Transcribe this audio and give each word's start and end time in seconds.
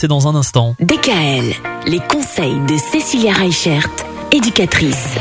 C'est 0.00 0.06
dans 0.06 0.28
un 0.28 0.36
instant. 0.36 0.76
DKL, 0.78 1.54
les 1.88 1.98
conseils 1.98 2.60
de 2.68 2.76
Cécilia 2.76 3.32
Reichert, 3.32 3.88
éducatrice. 4.30 5.16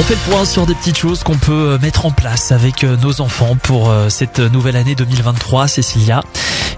On 0.00 0.02
fait 0.02 0.16
le 0.16 0.28
point 0.28 0.44
sur 0.44 0.66
des 0.66 0.74
petites 0.74 0.98
choses 0.98 1.22
qu'on 1.22 1.36
peut 1.36 1.78
mettre 1.80 2.04
en 2.04 2.10
place 2.10 2.50
avec 2.50 2.82
euh, 2.82 2.96
nos 2.96 3.20
enfants 3.20 3.54
pour 3.62 3.90
euh, 3.90 4.08
cette 4.08 4.40
nouvelle 4.40 4.74
année 4.74 4.96
2023, 4.96 5.68
Cécilia. 5.68 6.24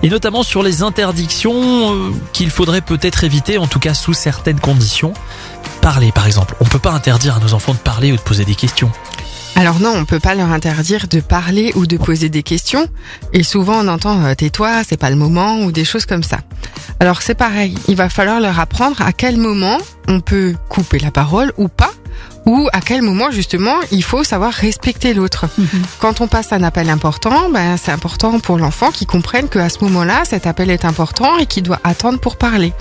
Et 0.03 0.11
notamment 0.11 0.43
sur 0.43 0.63
les 0.63 0.83
interdictions 0.83 1.95
euh, 1.95 2.11
qu'il 2.35 2.51
faudrait 2.51 2.83
peut-être 2.83 3.25
éviter, 3.25 3.57
en 3.57 3.67
tout 3.67 3.81
cas 3.81 3.95
sous 3.95 4.13
certaines 4.13 4.61
conditions. 4.61 5.15
Parler 5.81 6.13
par 6.13 6.27
exemple. 6.27 6.57
On 6.61 6.67
peut 6.67 6.79
pas 6.79 6.93
interdire 6.93 7.37
à 7.37 7.41
nos 7.41 7.55
enfants 7.55 7.73
de 7.73 7.79
parler 7.79 8.13
ou 8.13 8.17
de 8.17 8.21
poser 8.21 8.45
des 8.45 8.55
questions. 8.55 8.93
Alors 9.59 9.81
non, 9.81 9.93
on 9.97 10.05
peut 10.05 10.21
pas 10.21 10.37
leur 10.37 10.53
interdire 10.53 11.09
de 11.09 11.19
parler 11.19 11.73
ou 11.75 11.85
de 11.85 11.97
poser 11.97 12.29
des 12.29 12.45
questions. 12.45 12.87
Et 13.33 13.43
souvent 13.43 13.85
on 13.85 13.89
entend 13.89 14.33
tais-toi, 14.37 14.85
c'est 14.89 14.97
pas 14.97 15.11
le 15.11 15.17
moment 15.17 15.63
ou 15.63 15.73
des 15.73 15.85
choses 15.85 16.07
comme 16.07 16.23
ça. 16.23 16.39
Alors 17.01 17.23
c'est 17.23 17.35
pareil, 17.35 17.77
il 17.89 17.97
va 17.97 18.09
falloir 18.09 18.39
leur 18.39 18.61
apprendre 18.61 19.03
à 19.03 19.13
quel 19.13 19.37
moment 19.37 19.79
on 20.07 20.21
peut 20.21 20.55
couper 20.69 21.01
la 21.01 21.11
parole 21.11 21.53
ou 21.57 21.67
pas, 21.67 21.91
ou 22.47 22.69
à 22.73 22.81
quel 22.81 23.03
moment 23.03 23.33
justement 23.33 23.75
il 23.91 24.05
faut 24.05 24.23
savoir 24.23 24.53
respecter 24.53 25.13
l'autre. 25.13 25.47
Mhm. 25.59 25.83
Quand 25.99 26.21
on 26.21 26.29
passe 26.29 26.53
un 26.53 26.63
appel 26.63 26.89
important, 26.89 27.51
ben, 27.51 27.77
c'est 27.77 27.91
important 27.91 28.39
pour 28.39 28.59
l'enfant 28.59 28.93
qui 28.93 29.07
comprenne 29.07 29.49
qu'à 29.49 29.69
ce 29.69 29.81
moment-là, 29.83 30.23
cet 30.25 30.47
appel 30.47 30.71
est 30.71 30.85
important 30.85 31.37
et 31.37 31.47
qu'il 31.47 31.65
doit 31.65 31.81
attendre 31.83 32.21
pour 32.21 32.37
parler. 32.37 32.73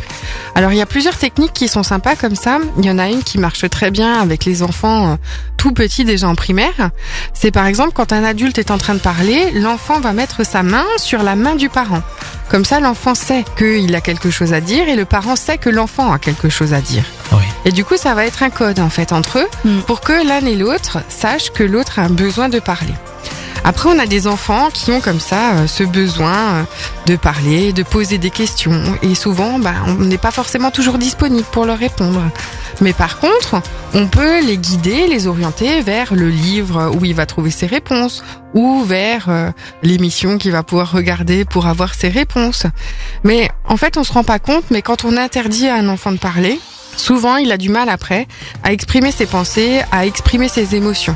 Alors 0.58 0.72
il 0.72 0.78
y 0.78 0.82
a 0.82 0.88
plusieurs 0.88 1.16
techniques 1.16 1.54
qui 1.54 1.68
sont 1.68 1.84
sympas 1.84 2.16
comme 2.16 2.36
ça. 2.36 2.58
Il 2.80 2.86
y 2.86 2.90
en 2.90 2.98
a 2.98 3.10
une 3.10 3.22
qui 3.22 3.38
marche 3.38 3.70
très 3.70 3.92
bien 3.92 4.20
avec 4.20 4.44
les 4.44 4.64
enfants 4.64 5.12
euh, 5.12 5.16
tout 5.56 5.72
petits 5.72 6.04
déjà 6.04 6.28
en 6.28 6.34
primaire. 6.34 6.90
C'est 7.36 7.52
par 7.52 7.68
exemple 7.68 7.92
quand 7.94 8.12
un 8.12 8.24
adulte 8.24 8.58
est 8.58 8.72
en 8.72 8.80
train 8.80 8.96
de 8.96 9.00
parler, 9.00 9.52
l'enfant 9.52 10.00
va 10.00 10.14
mettre 10.14 10.44
sa 10.44 10.64
main 10.64 10.86
sur 10.98 11.22
la 11.22 11.36
main 11.36 11.54
du 11.54 11.70
parent. 11.70 12.02
Comme 12.50 12.66
ça, 12.66 12.80
l'enfant 12.80 13.14
sait 13.14 13.46
qu'il 13.56 13.94
a 13.94 14.02
quelque 14.02 14.32
chose 14.32 14.52
à 14.52 14.60
dire 14.60 14.90
et 14.90 14.96
le 14.96 15.06
parent 15.06 15.36
sait 15.36 15.60
que 15.60 15.70
l'enfant 15.70 16.12
a 16.12 16.18
quelque 16.18 16.50
chose 16.50 16.74
à 16.74 16.82
dire. 16.82 17.04
Oui. 17.34 17.44
Et 17.66 17.72
du 17.72 17.86
coup, 17.86 17.96
ça 17.96 18.16
va 18.16 18.26
être 18.26 18.42
un 18.42 18.50
code 18.50 18.80
en 18.80 18.90
fait 18.90 19.12
entre 19.12 19.38
eux 19.38 19.48
Mm. 19.64 19.82
pour 19.82 20.02
que 20.02 20.28
l'un 20.28 20.44
et 20.44 20.56
l'autre 20.56 20.98
sachent 21.08 21.52
que 21.52 21.64
l'autre 21.64 22.00
a 22.00 22.04
un 22.04 22.10
besoin 22.10 22.50
de 22.50 22.58
parler. 22.60 22.94
Après, 23.64 23.90
on 23.90 24.00
a 24.00 24.06
des 24.06 24.28
enfants 24.28 24.70
qui 24.74 24.92
ont 24.92 25.02
comme 25.02 25.20
ça 25.20 25.54
euh, 25.54 25.68
ce 25.68 25.84
besoin 25.84 26.34
euh, 26.34 26.64
de 27.06 27.16
parler, 27.16 27.74
de 27.74 27.84
poser 27.84 28.18
des 28.18 28.30
questions. 28.30 28.82
Et 29.02 29.16
souvent, 29.16 29.60
bah, 29.60 29.74
on 29.88 29.94
n'est 29.96 30.18
pas 30.18 30.32
forcément 30.32 30.72
toujours 30.72 30.98
disponible 30.98 31.48
pour 31.52 31.66
leur 31.66 31.78
répondre. 31.78 32.22
Mais 32.82 32.94
par 32.94 33.20
contre, 33.20 33.62
on 33.94 34.08
peut 34.08 34.46
les 34.46 34.58
guider, 34.58 35.08
les 35.08 35.28
orienter 35.28 35.82
vers 35.82 36.14
le 36.14 36.30
livre 36.30 36.92
où 36.96 37.06
il 37.06 37.16
va 37.16 37.26
trouver 37.26 37.52
ses 37.52 37.66
réponses 37.66 38.24
ou 38.54 38.84
vers 38.84 39.26
euh, 39.30 39.52
l'émission 39.84 40.38
qu'il 40.38 40.52
va 40.52 40.64
pouvoir 40.64 40.92
regarder 40.92 41.46
pour 41.46 41.68
avoir 41.68 41.94
ses 41.94 42.10
réponses. 42.10 42.66
Mais 43.24 43.50
en 43.68 43.78
fait, 43.78 43.98
on 43.98 44.04
se 44.04 44.14
rend 44.14 44.24
pas 44.24 44.40
compte, 44.40 44.66
mais 44.72 44.82
quand 44.82 45.06
on 45.06 45.18
interdit 45.18 45.68
à 45.68 45.76
un 45.76 45.90
enfant 45.90 46.12
de 46.12 46.18
parler, 46.18 46.60
souvent 46.96 47.38
il 47.38 47.52
a 47.52 47.58
du 47.58 47.70
mal 47.70 47.90
après 47.90 48.28
à 48.64 48.72
exprimer 48.72 49.12
ses 49.12 49.26
pensées, 49.26 49.82
à 49.92 50.06
exprimer 50.06 50.50
ses 50.50 50.76
émotions. 50.76 51.16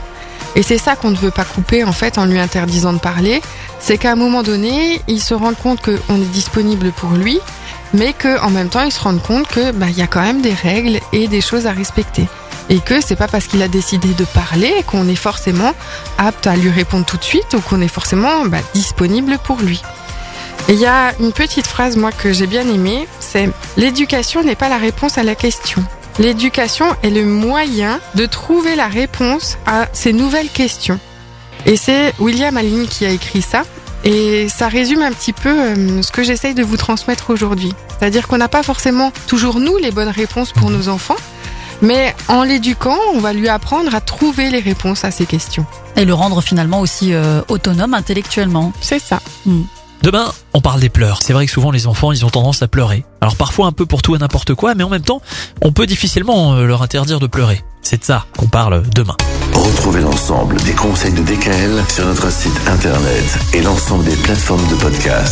Et 0.56 0.64
c'est 0.64 0.78
ça 0.78 0.96
qu'on 0.96 1.12
ne 1.12 1.16
veut 1.16 1.32
pas 1.32 1.46
couper 1.46 1.84
en 1.84 1.94
fait 1.94 2.18
en 2.18 2.26
lui 2.26 2.40
interdisant 2.40 2.94
de 2.94 3.00
parler, 3.00 3.42
c'est 3.80 3.98
qu'à 3.98 4.12
un 4.12 4.16
moment 4.16 4.44
donné, 4.44 5.02
il 5.08 5.22
se 5.22 5.34
rend 5.34 5.54
compte 5.54 5.82
qu'on 5.82 6.16
est 6.16 6.32
disponible 6.32 6.92
pour 6.92 7.12
lui, 7.12 7.40
mais 7.94 8.14
que 8.14 8.40
en 8.42 8.50
même 8.50 8.70
temps, 8.70 8.84
il 8.84 8.92
se 8.92 9.00
rend 9.00 9.18
compte 9.18 9.48
que 9.48 9.72
bah 9.72 9.90
y 9.90 10.02
a 10.02 10.08
quand 10.08 10.22
même 10.22 10.42
des 10.42 10.54
règles 10.54 11.00
et 11.14 11.28
des 11.28 11.42
choses 11.42 11.68
à 11.68 11.72
respecter. 11.72 12.28
Et 12.70 12.80
que 12.80 13.02
c'est 13.02 13.16
pas 13.16 13.28
parce 13.28 13.48
qu'il 13.48 13.62
a 13.62 13.68
décidé 13.68 14.14
de 14.14 14.24
parler 14.24 14.72
qu'on 14.88 15.08
est 15.10 15.16
forcément 15.16 15.74
apte 16.18 16.48
à 16.48 16.56
lui 16.56 16.70
répondre 16.70 17.06
tout 17.06 17.18
de 17.18 17.24
suite 17.24 17.54
ou 17.54 17.60
qu'on 17.60 17.82
est 17.82 17.88
forcément 17.88 18.46
bah, 18.46 18.60
disponible 18.74 19.38
pour 19.44 19.58
lui. 19.58 19.82
Et 20.70 20.74
il 20.74 20.80
y 20.80 20.86
a 20.86 21.14
une 21.20 21.34
petite 21.34 21.68
phrase 21.68 21.98
moi 21.98 22.12
que 22.12 22.32
j'ai 22.32 22.48
bien 22.48 22.68
aimée, 22.68 23.08
c'est 23.20 23.50
l'éducation 23.78 24.44
n'est 24.44 24.56
pas 24.56 24.70
la 24.70 24.78
réponse 24.78 25.18
à 25.18 25.24
la 25.24 25.36
question. 25.36 25.84
L'éducation 26.20 26.86
est 27.04 27.09
le 27.09 27.26
moyen 27.26 28.00
de 28.16 28.26
trouver 28.26 28.76
la 28.76 28.88
réponse 28.88 29.58
à 29.66 29.88
ces 29.94 30.14
nouvelles 30.14 30.50
questions. 30.50 31.00
Et 31.66 31.77
c'est 31.77 32.14
William 32.20 32.55
Allen 32.58 32.88
qui 32.88 33.05
a 33.05 33.10
écrit 33.10 33.42
ça. 33.42 33.64
Et 34.04 34.49
ça 34.49 34.67
résume 34.67 35.04
un 35.04 35.11
petit 35.11 35.33
peu 35.33 35.49
euh, 35.49 36.02
ce 36.02 36.11
que 36.11 36.23
j'essaye 36.23 36.55
de 36.55 36.64
vous 36.64 36.77
transmettre 36.77 37.30
aujourd'hui. 37.30 37.73
C'est-à-dire 37.99 38.27
qu'on 38.27 38.38
n'a 38.38 38.48
pas 38.48 38.64
forcément 38.64 39.11
toujours 39.27 39.60
nous 39.60 39.77
les 39.77 39.92
bonnes 39.92 40.10
réponses 40.10 40.54
pour 40.54 40.72
nos 40.72 40.89
enfants, 40.89 41.17
mais 41.83 42.16
en 42.28 42.43
l'éduquant, 42.43 42.98
on 43.14 43.20
va 43.20 43.33
lui 43.33 43.48
apprendre 43.48 43.93
à 43.93 44.02
trouver 44.02 44.49
les 44.49 44.60
réponses 44.60 45.04
à 45.04 45.11
ces 45.11 45.26
questions. 45.26 45.66
Et 45.95 46.05
le 46.05 46.16
rendre 46.16 46.42
finalement 46.42 46.80
aussi 46.80 47.14
euh, 47.14 47.42
autonome 47.48 47.93
intellectuellement. 47.93 48.73
C'est 48.82 48.99
ça. 48.99 49.20
Demain, 50.04 50.32
on 50.54 50.62
parle 50.62 50.80
des 50.80 50.89
pleurs. 50.89 51.22
C'est 51.22 51.32
vrai 51.32 51.45
que 51.45 51.52
souvent 51.52 51.70
les 51.70 51.86
enfants, 51.86 52.12
ils 52.12 52.26
ont 52.26 52.30
tendance 52.30 52.64
à 52.64 52.67
pleurer. 52.67 53.06
Alors 53.22 53.36
parfois 53.36 53.67
un 53.67 53.72
peu 53.72 53.86
pour 53.86 54.02
tout 54.02 54.16
et 54.16 54.17
n'importe 54.17 54.56
quoi, 54.56 54.73
mais 54.73 54.84
en 54.84 54.89
même 54.89 55.04
temps, 55.04 55.22
on 55.62 55.72
peut 55.72 55.86
difficilement 55.86 56.56
euh, 56.56 56.66
leur 56.66 56.82
interdire 56.82 57.20
de 57.20 57.28
pleurer. 57.28 57.62
C'est 57.84 58.00
de 58.00 58.04
ça 58.04 58.26
qu'on 58.36 58.48
parle 58.48 58.84
demain. 58.95 59.16
Retrouvez 59.54 60.02
l'ensemble 60.02 60.56
des 60.64 60.73
conseils 60.73 61.14
de 61.14 61.22
DKL 61.22 61.84
sur 61.88 62.06
notre 62.06 62.32
site 62.32 62.60
internet 62.67 63.40
et 63.54 63.61
l'ensemble 63.61 64.06
des 64.06 64.16
plateformes 64.16 64.67
de 64.70 64.76
podcast. 64.76 65.30